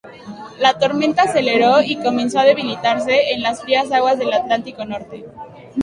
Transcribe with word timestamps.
La 0.57 0.79
tormenta 0.79 1.21
aceleró 1.21 1.83
y 1.83 1.97
comenzó 2.01 2.39
a 2.39 2.45
debilitarse 2.45 3.33
en 3.35 3.43
las 3.43 3.61
frías 3.61 3.91
aguas 3.91 4.17
del 4.17 4.33
Atlántico 4.33 4.83
norte. 4.83 5.27